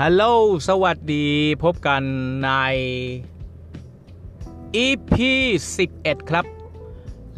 [0.00, 0.22] ฮัลโหล
[0.68, 1.26] สวัสดี
[1.64, 2.02] พบกัน
[2.44, 2.50] ใน
[4.84, 5.12] EP
[5.68, 6.44] 11 ครับ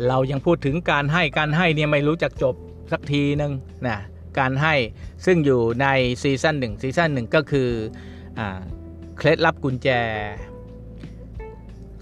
[0.06, 2.54] เรายังพูดถึงการให้ การให้เนี่ยไม่รู้จักจบ
[2.92, 3.52] สักทีหนึ่ง
[3.86, 3.96] นะ
[4.38, 4.74] การให้
[5.26, 5.86] ซึ่งอยู่ใน
[6.22, 7.68] ซีซั่นหนึ่งซีซั่นหนึ่งก็คือ
[8.38, 8.40] อ
[9.16, 9.88] เคล็ดลับกุญแจ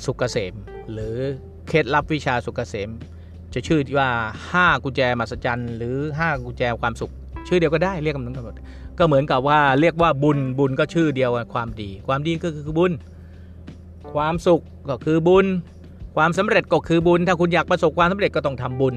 [0.04, 0.54] สุกเกษม
[0.92, 1.16] หรือ
[1.66, 2.90] เคล็ดลับวิชาสุกเกษม
[3.54, 4.10] จะชื่อว่า
[4.50, 7.12] 5 กุญแจมหัศจรรย์ หรือ 5 กุญแจความสุข
[7.48, 8.56] ชื่อเดียวก็ได้เรียกกันทั้งหมด
[8.98, 12.92] ก็เหมือนกับว่าเรียกว่าบุญบุญก็ชื่อเดียวกันความดี ความดีก็คือบุญ
[14.14, 15.46] ความสุขก็คือบุญ
[16.16, 18.94] ความสำเร็จก็คือบุญ ถ้าคุณอยากประสบความสำเร็จก็ต้องทำบุญ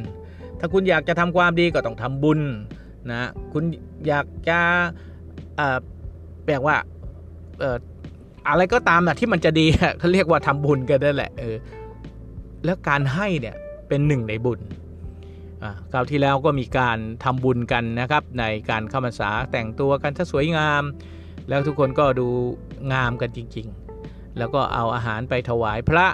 [0.59, 2.39] ถ้าคุณอยากจะทำความดีก็ต้องทำบุญ
[3.11, 3.21] นะ
[3.53, 3.63] คุณ
[4.07, 4.59] อยากจะ
[6.45, 6.75] แปลว่า
[8.47, 9.65] อะไรก็ตามนะที่มันจะดี
[9.99, 11.55] เขาเรียกว่าทำบุญกันนั่นแหละเออ
[12.65, 13.55] แล้วการให้เนี่ย
[13.87, 14.59] เป็นหนึ่งในบุญ
[15.91, 20.83] คราวที่แล้วก็มีการทำบุญกันนะครับ ในการเข้าพรรษาแต่งตัวกันถ้าสวยงาม
[21.49, 22.27] แล้วทุกคนก็ดู
[22.93, 26.07] งามกันจริงๆ แล้วก็เอาอาหารไปถวายพระ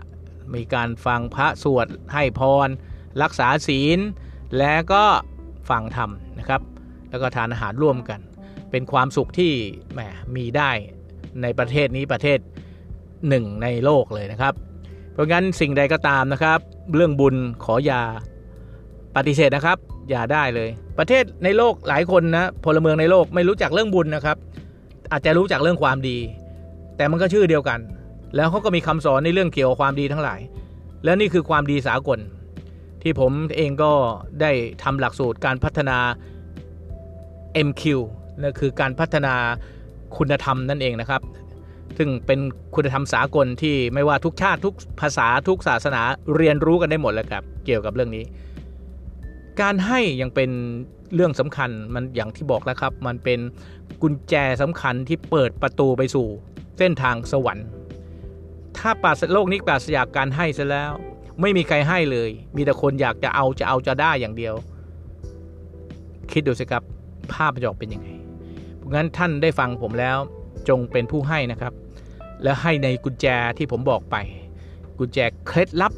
[0.56, 2.70] มีการฟังพระสวดให้พร
[3.22, 4.00] รักษาศีล
[4.58, 5.04] และก็
[5.70, 6.62] ฟังธรรมนะครับ
[7.10, 8.20] แล้วก็ทานอาหารร่วมกัน
[8.72, 9.52] เป็นความสุขที่
[9.94, 10.00] แหม
[10.36, 10.72] มีได้
[11.42, 12.40] ในประเทศนี้ประเทศ
[13.30, 14.54] หนึ่งในโลกเลยนะครับ
[15.14, 16.60] เพราะงั้นสิ่งใดก็ตามนะครับ
[16.96, 18.02] เรื่องบุญขออย่า
[19.16, 19.78] ปฏิเสธนะครับ
[20.10, 20.70] อย่าได้เลย
[21.00, 24.38] ประเทศในโลกหลายคนนะพลเมืองในโลกไม่รู้จักเรื่องบุญนะครับ
[25.12, 26.18] อาจจะรู้จักเรื่องความดี
[26.98, 27.80] แต่มันก็ชื่อเดียวกัน
[28.36, 30.40] แล้วเขาก็มีคำสอนในเรื่องเกี่ยวกับความดีทั้งหลาย
[31.04, 32.20] แล้วนี่คือความดีสากล
[33.02, 33.92] ที่ผมเองก็
[34.42, 34.52] ได้
[34.84, 35.98] ทำหลักสูตรการพัฒนา
[37.68, 37.84] MQ
[38.42, 39.36] นั่นคือการพัฒนา
[40.18, 41.22] คุณธรรมนั่นเองนะครับ
[41.98, 42.40] ซึ่งเป็น
[42.76, 46.02] คุณธรรมสากลที่ไม่ว่าทุกชาติทุกภาษาทุกศาสนา
[46.36, 48.24] เรียนรู้กันได้หมดแล้วครับ เกี่ยวกับเรื่องนี้
[49.62, 50.50] การให้ยังเป็น
[51.16, 53.40] เรื่องสำคัญมันอย่างที่บอกแล้วครับ มันเป็น
[54.02, 56.28] กุญแจสำคัญที่เปิดประตูไปสู่
[56.78, 57.68] เส้นทางสวรรค์
[58.78, 60.92] ถ้าปราศโลกนี้ปราศจากการให้ซะแล้ว
[61.42, 64.56] ไม่มีใครให้เลย มีแต่คนอยากจะเอาจะเอาจะได้อย่างเดียว
[66.32, 66.84] คิดดูสิครับ
[67.34, 68.10] ภาพจะออกเป็นยังไง
[68.78, 70.18] เพราะงั้นท่านได้ฟังผมแล้ว
[70.70, 71.74] จงเป็นผู้ให้นะครับ
[72.44, 73.26] และให้ในกุญแจ
[73.58, 74.16] ที่ผมบอกไป
[75.00, 75.94] กุญแจเคล็ดลับ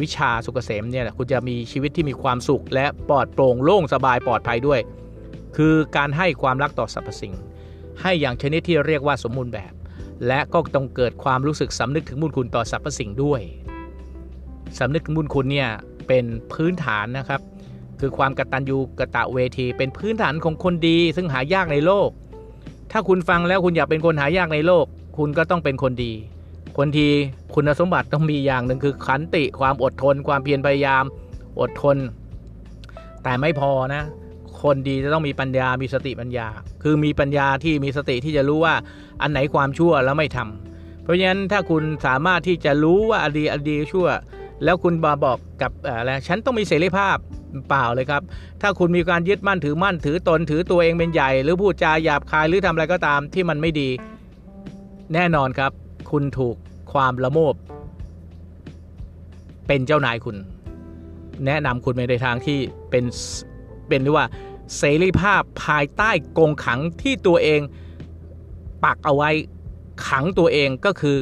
[0.00, 4.80] วิชาสุกเกษมเนี่ยคุณจะมีชีวิตที่มีความสุข และปลอดโปร่งโล่งสบายปลอดภัยด้วย
[5.56, 7.34] คือการให้ความรักต่อสรรพสิ่ง
[8.02, 9.72] ให้อย่างชนิดที่เรียกว่าสมบูรณ์แบบ
[10.26, 13.40] และก็ต้องเกิดความรู้สึกสำนึกถึงบุญคุณต่อสรรพสิ่งด้วย
[14.78, 15.68] สำนึกถึงบุญคุณเนี่ย
[16.08, 17.40] เป็นพื้นฐานนะครับ
[18.00, 22.10] คือความกตัญญูกะตะเวที เป็นพื้นฐานของคนดี ซึ่งหายากในโลก
[22.92, 24.86] ถ้าคุณฟังแล้วคุณอยากเป็นคนหายากในโลก
[25.18, 26.12] คุณก็ต้องเป็นคนดี
[26.76, 27.08] คนที
[27.54, 31.04] คุณสมบัติต้องมีอย่างหนึ่งคือขันติความอดทน ความเพียรพยายาม
[31.60, 31.96] อดทน
[33.22, 34.02] แต่ไม่พอนะ
[34.62, 36.46] คนดีจะต้องมีปัญญามีสติปัญญา
[36.82, 38.74] คือมีปัญญาที่มีสติที่จะรู้ว่า
[39.22, 44.08] อันไหนความชั่วแล้วไม่ทำเพราะฉะนั้นถ้าคุณสามารถที่จะรู้ว่าอดีอดีชั่ว
[44.64, 47.16] แล้วคุณบาบอกกับอะไรฉันต้องมีเสรีภาพ
[47.68, 48.22] เปล่าเลยครับ
[48.62, 53.88] ถ้าคุณมีการยึดมั่นถือมั่นถือตนถือตัวเองเป็นใหญ่ หรือพูดจาหยาบคายหรือทำอะไรก็ตามที่มันไม่ดี
[55.14, 55.72] แน่นอนครับ
[56.10, 56.56] คุณถูก
[56.92, 57.54] ความละโมบ
[59.66, 60.36] เป็นเจ้านายคุณ
[61.46, 62.58] แนะนำคุณไปในทางที่
[62.90, 63.04] เป็น
[63.88, 64.26] เป็นหรือว่า
[64.76, 67.60] เสรีภาพภายใต้กงขังที่ตัวเอง
[68.84, 69.30] ปักเอาไว้
[70.08, 71.18] ขังตัวเองก็คือ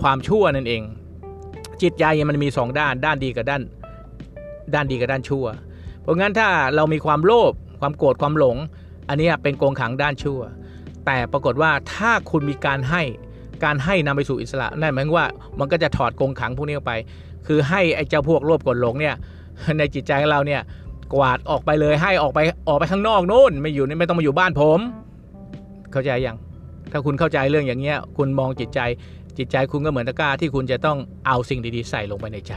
[0.00, 0.82] ความชั่วนั่นเอง
[1.82, 3.62] จิตใจมันมีสองด้านด้านดีกับด้าน
[4.74, 5.46] ด้านดีกับด้านชั่ว
[6.00, 8.56] เพราะงั้นถ้าเรามีความโลภความโกรธความหลง
[9.08, 10.40] อันนี้เป็นกงขังด้านชั่ว
[11.06, 13.02] แต่ปรากฏว่าถ้าคุณมีการให้
[13.64, 15.26] การให้นำไปสู่อิสระนั่นหมายว่า
[15.58, 16.92] มันก็จะถอดกงขังพวกนี้ออกไป
[17.46, 19.14] คือให้ไอ้เจ้าพวกโลภกดหลงเนี่ย
[19.78, 20.62] ในจิตใจของเราเนี่ย
[21.14, 24.80] กวาดออกไปเลยให้ออกไปออกไปข้างนอกนู่นไม่อยู่นี่ไม่ต้องมาอยู่บ้านผม
[25.92, 26.36] เข้าใจยัง
[26.92, 28.80] ถ้าคุณเข้าใจเรื่องอย่างเงี้ยคุณมองจิตใจ
[29.38, 32.54] จิตใจคุณก็เหมือนตะกร้าที่คุณจะต้องเอาสิ่งดีๆ ใส่ลงไปในใจ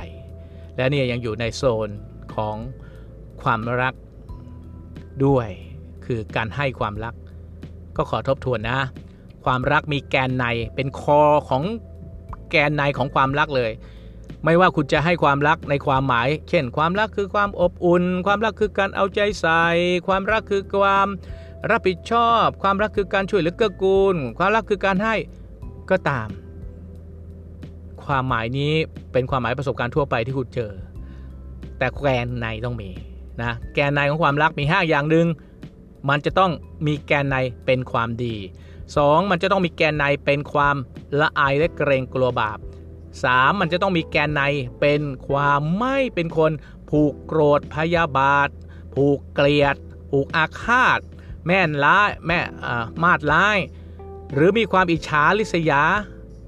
[0.76, 1.90] และเนี่ยยังอยู่ในโซน
[2.36, 2.56] ของ
[3.42, 3.94] ความรัก
[5.26, 5.48] ด้วย
[6.06, 7.14] คือการให้ความรัก
[7.98, 8.80] ก็ขอทบทวนนะ
[9.52, 11.64] ความรักมีแกนในเป็นคอของ
[12.52, 13.72] แกนในของความรักเลย
[14.44, 19.64] ไม่ว่าคุณจะให้ความรักในความหมาย เช่น ความรักคือความอบอุ่น ความรักคือการเอาใจใส่
[20.08, 21.08] ความรักคือความ
[21.72, 25.16] รับผิดชอบ ความรักคือการช่วยเหลือเกื้อกูล ความรักคือการให้
[25.90, 26.28] ก็ตาม
[28.06, 28.74] ความหมายนี้
[29.12, 30.72] เป็นความหมายประสบการณ์ทั่วไปที่คุณเจอ
[31.78, 32.90] แต่แกนในต้องมี
[33.42, 35.28] นะแกนในของความรักมี 5 อย่างหนึ่ง
[36.10, 36.52] มันจะต้อง
[36.88, 37.36] มีแกนใน
[37.66, 38.36] เป็นความดี
[38.98, 39.32] 2.
[39.32, 40.76] มันจะต้องมีแกนในเป็นความ
[41.20, 42.60] ละอายและเกรงกลัวบาป
[43.10, 43.60] 3.
[43.62, 44.42] มันจะต้องมีแกนใน
[44.80, 46.52] เป็นความไม่เป็นคน
[46.90, 48.50] ผูกโกรธพยาบาท
[48.94, 49.76] ผูกเกลียด
[50.10, 51.00] ผูกอาฆาต
[51.46, 52.40] แม่นร้ายแม่
[53.04, 53.58] มาดร้าย
[54.34, 55.82] หรือมีความอิจฉาริษยา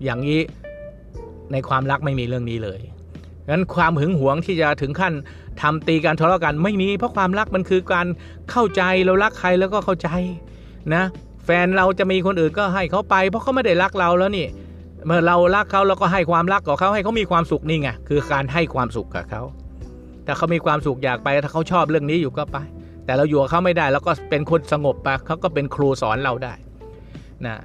[0.03, 0.41] อย่างนี้
[1.51, 2.81] ในความรักไม่มีเรื่องนี้เลย
[3.49, 5.13] งั้นความหึงหวงที่จะถึงขั้น
[5.61, 8.07] ทำตีกันทะเลาะกันไม่มี เพราะความรักมันคือการ
[8.51, 10.09] เข้าใจเรารักใครแล้วก็เข้าใจ
[10.95, 11.03] นะ
[11.45, 14.47] แฟนเราจะมีคนอื่นก็ให้เขาไป เพราะเขาไม่ได้รักเราแล้วนี่
[15.05, 19.41] เมื่อเรารักเขาเราก็ให้ความรักกับเขาให้เขามีความสุขนี่ไงคือการให้ความสุขกับเขา
[20.25, 22.57] ถ้าเขามีความสุขอยากไปถ้าเขาชอบเรื่องนี้อยู่ก็ไป
[23.05, 26.53] แต่เราอยู่กับเขาไม่ได้แล้วก็เป็นคนสงบไปเขาก็เป็นครูสอนเราได้
[27.45, 27.55] นะ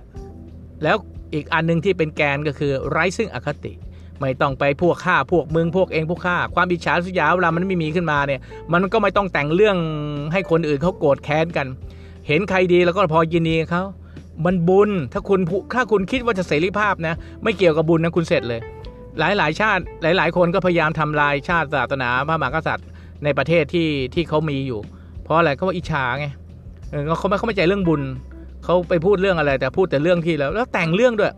[0.82, 0.96] แล้ว
[1.34, 3.72] อีกอันหนึ่งที่เป็นแกนก็คือไร้ซึ่งอคติ
[4.20, 8.40] ไม่ต้องไปพวกฆ่าพวกมึงพวกเองพวกฆ่าความอิจฉาสุยาเวลามันไม่มีขึ้นมาเนี่ย
[8.72, 9.76] มันก็ไม่ต้องแต่งเรื่อง
[10.32, 11.66] ให้คนอื่นเขาโกรธแค้นกัน
[12.26, 13.82] เห็นใครดีแล้วก็พอยินดีเขา
[14.44, 15.40] มันบุญถ้าคุณ
[15.74, 18.60] ถ้าคุณคิดว่าจะเสรีภาพนะ ไม่เกี่ยวกับบุญนะคุณเสร็จเลย
[19.18, 22.86] หลายหลายชาติหลายๆคนก็พยายามทำลายชาติศาสนาพระมหากษัตริย์
[23.24, 24.80] ในประเทศที่ที่เขามีอยู่
[25.22, 26.26] เพราะอะไรเขาว่าอิจฉาไง
[26.90, 28.02] เออเขาไม่เขาไม่ใจเรื่องบุญ
[28.64, 31.32] เขาไปพูดเรื่องอะไร แต่พูดแต่เรื่องที่แล้วแล้วแต่งเรื่องด้วย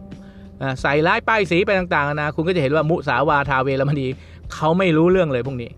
[0.82, 4.06] ใส่ร้ายป้ายสีไปต่างๆนะคุณก็จะเห็นว่ามุสาวาทาเวรมณี
[4.55, 5.70] เขาไม่รู้เรื่องเลยพวกนี้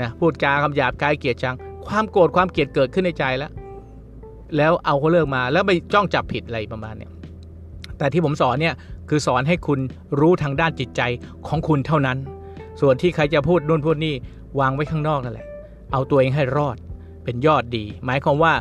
[0.00, 3.50] นะพูดจาคำหยาบกายเกียดชัง ความโกรธความเกลียดเกิดขึ้นในใจแล้ว
[4.56, 7.10] แล้วเอาเขาเลิกมาแล้วไปจ้องจับผิดอะไรประมาณเนี้ย
[7.98, 8.74] แต่ที่ผมสอนเนี่ย
[9.08, 9.80] คือสอนให้คุณ
[10.20, 11.02] รู้ทางด้านจิตใจ
[11.48, 12.18] ของคุณเท่านั้น
[12.80, 14.14] ส่วนที่ใครจะพูดนู่นพูดนี่
[14.60, 15.46] วางไว้ข้างนอกนั่นแหละ
[15.92, 16.76] เอาตัวเองให้รอด
[17.24, 18.52] เป็นยอดดี หมายความว่า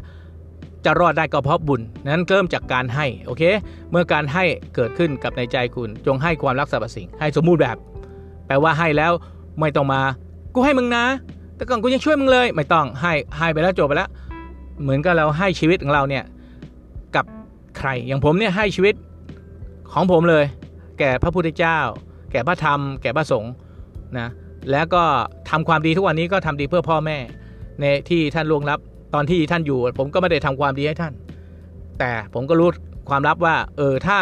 [0.85, 3.43] จะรอดได้ก็เพราะบุญ นั้นเริ่มจากการให้ โอเค
[3.91, 4.43] เมื่อการให้
[4.75, 7.77] เกิดขึ้นกับในใจคุณ จงให้ความรักสรรพสิ่ง ให้สมบูรณ์แบบ
[8.47, 9.11] แปลว่าให้แล้ว
[9.59, 10.01] ไม่ต้องมา
[10.53, 11.05] กูให้มึงนะ
[11.55, 14.09] แต่ก่อนกูยังช่วยมึงเลย ไม่ต้อง ให้ ให้ไปแล้วจบไปแล้ว
[14.81, 16.23] เหมือนกับเราให้ชีวิตของเราเนี่ย
[17.15, 17.25] กับ
[17.77, 18.95] ใคร อย่างผมเนี่ยให้ชีวิต
[19.93, 20.45] ของผมเลย
[20.99, 21.79] แก่พระพุทธเจ้า
[22.31, 23.51] แก่พระธรรม แก่พระสงฆ์
[24.17, 24.27] นะ
[24.71, 25.03] แล้วก็
[25.49, 27.17] ทำความดีทุกวันนี้ก็ทำดีเพื่อพ่อแม่
[27.81, 28.79] ในที่ท่านล่วงลับ
[29.13, 31.13] ตอนที่ท่านอยู่ ผมก็ไม่ได้ทำความดีให้ท่าน
[31.99, 32.69] แต่ผมก็รู้
[33.09, 34.19] ความลับว่า เออถ้า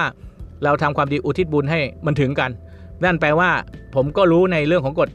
[0.63, 2.51] เราทำความดีอุทิศบุญให้มันถึงกัน
[3.03, 3.49] นั่นแปลว่า
[3.95, 5.09] ผมก็รู้ในเรื่องของกฎ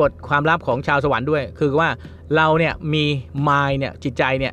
[0.00, 1.88] กฎความลับของชาวสวรรค์ด้วย คือว่า
[2.36, 3.04] เราเนี่ยมี
[3.48, 4.52] มายเนี่ยจิตใจเนี่ย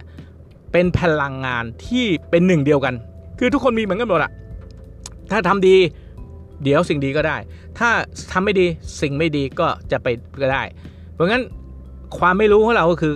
[0.71, 2.93] เป็นพลังงานที่เป็นหนึ่งเดียวกัน
[3.39, 4.31] คือทุกคนมีเหมือนกันหมดอะ
[5.31, 5.75] ถ้าทำดี
[6.63, 7.37] เดี๋ยวสิ่งดีก็ได้
[7.79, 7.89] ถ้า
[8.31, 8.65] ทำไม่ดี
[9.01, 10.07] สิ่งไม่ดีก็จะไป
[10.41, 10.63] ก็ได้
[11.13, 11.43] เพราะงั้น
[12.17, 13.13] ความไม่รู้ของเราก็คือ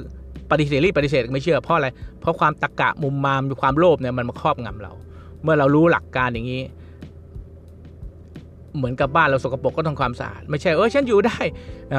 [0.51, 1.87] ปฏิเสธรีปฏิเสธไม่เชื่อเพราะอะไร
[2.21, 4.93] เพราะความตะกะมุมมามความโลภเนี่ยมันมาครอบงำเรา
[5.43, 6.61] เมื่อเรารู้หลักการอย่างนี้
[8.77, 11.37] เหมือนกับบ้านเราสกปรกก็ต้องความสะอาดไม่ใช่เออฉันอยู่ได้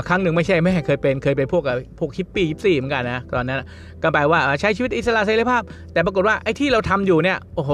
[0.09, 1.63] ครั้งหนึ่งไม่ใช่แม่เคยเป็นเคยเป็นพวก
[1.99, 3.63] พวกฮิปปี้ยิปซี่เหมือนกันนะตอนนั้น
[4.03, 5.63] ก็แปลว่าใช้ชีวิตอิสระเสรีภาพ
[5.93, 7.73] แต่ปรากฏว่าไอ้ที่เราทำอยู่เนี่ยโอ้โห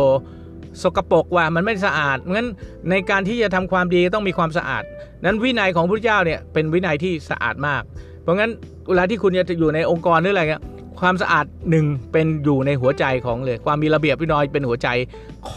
[0.83, 2.49] สกปรกว่ามันไม่สะอาดงั้น
[2.91, 4.83] ในการที่จะทำความดีต้องมีความสะอาด
[5.25, 7.83] นั้นวินัยของพระเจ้าเนี่ยเป็นวินัยที่สะอาดมาก
[8.23, 8.51] เพราะงั้น
[8.89, 10.63] เวลาที่คุณจะอยู่ในองค์กรหรืออะไรเงี้ย
[11.01, 14.89] ความสะอาดหนึ่งเป็นอยู่ในหัวใจของเลย ความมีระเบียบวินัยเป็นหัวใจ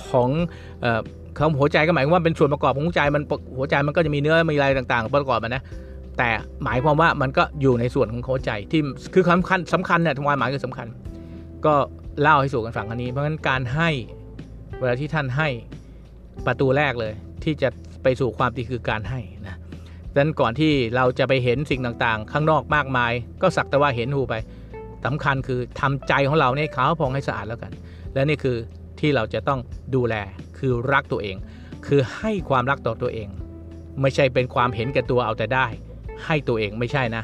[0.10, 0.30] ของ
[1.36, 3.24] เอ่อของหัวใจก็หมายความว่าเป็นส่วนประกอบของหัวใจมัน
[3.58, 5.64] หัวใจมันก็จะมีเนื้อมีอะไรต่างๆ ประกอบมันนะ
[6.18, 6.30] แต่
[6.64, 8.82] หมายความว่ามันก็อยู่ในส่วนของหัวใจที่
[9.14, 10.88] คือสำคัญสำคัญเนี่ยทางความหมายคือสำคัญ
[11.66, 11.74] ก็
[12.22, 13.90] เล่าให้สู่กันฟังอันนี้ เพราะฉะนั้นการให้
[14.80, 15.48] เวลาที่ท่านให้
[16.46, 17.70] ประตูแรกเลย ที่จะ
[18.04, 19.56] ไปสู่ความดีคือการให้นะ
[20.14, 23.12] ดังนั้นก่อนที่เราจะไปเห็นสิ่งต่างๆ ข้างนอกมากมาย
[23.42, 24.36] ก็สักแต่ว่าเห็นหูไป
[25.06, 27.72] สำคัญคือทำใจของเราเนี่ยขาวพองให้สะอาดแล้วกัน
[28.14, 28.58] และนี่คือ
[29.00, 29.60] ที่เราจะต้อง
[29.96, 30.16] ดูแล
[30.66, 31.38] คือรักตัวเอง
[31.86, 33.28] คือให้ความรักต่อตัวเอง
[34.02, 35.66] ไม่ใช่เป็นความเห็นแก่ตัวเอาแต่ได้
[36.26, 37.24] ให้ตัวเองไม่ใช่นะ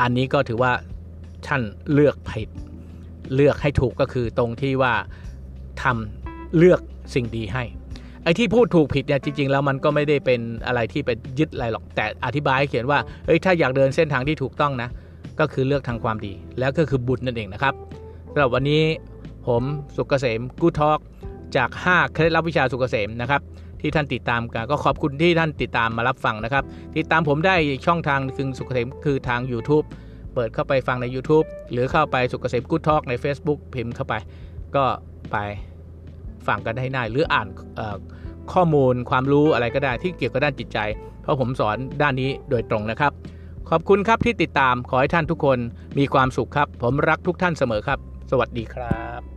[0.00, 0.72] อันนี้ก็ถือว่า
[1.46, 1.62] ท่าน
[1.92, 2.48] เลือกผิด
[3.34, 4.94] เลือกให้ถูกก็คือตรงที่ว่า
[5.82, 6.80] ทำเลือก
[7.14, 7.64] สิ่งดีให้
[8.22, 14.88] ไอ้ที่พูดถูกผิดเนี่ยจริงๆแล้วมันก็ไม่ได้เป็นอะไรที่เป็นยึดอะไรหรอกแต่อธิบายให้เขียนว่าเฮ้ยถ้าอยากเดินเส้นทางที่ถูกต้องนะ
[15.40, 17.74] ก็คือเลือกทางความดี แล้วก็คือบุญนั่นเองนะครับ
[18.32, 18.82] สำหรับวันนี้
[19.46, 19.62] ผม
[19.96, 20.98] สุกเกษมกูทอก
[21.56, 23.42] จาก 5 เคล็ดลับวิชาสุกเกษมนะครับ
[23.80, 26.64] ที่ท่านติดตามกันก็ขอบคุณที่ท่านติดตามมารับฟังนะครับ
[26.96, 27.56] ติดตามผมได้
[27.86, 29.84] ช่องทางคือสุกเกษมคือทาง YouTube
[30.34, 34.14] เปิดเข้าไปฟังใน YouTube หรือเข้าไปสุกเกษมกูทอกใน Facebook พิมพ์เข้าไป
[34.76, 34.84] ก็
[35.32, 35.36] ไป
[36.46, 37.48] ฟังกันได้ง่ายหรืออ่าน
[38.52, 40.78] ข้อมูลความรู้อะไรก็ได้ที่เกี่ยวกับด้านจิตใจ
[41.22, 43.12] เพราะผมสอนด้านนี้โดยตรงนะครับ
[43.70, 45.58] ขอบคุณครับที่ติดตามขอให้ท่านทุกคน
[45.98, 47.98] มีความสุขครับ ผมรักทุกท่านเสมอครับ
[48.30, 49.33] สวัสดีครับ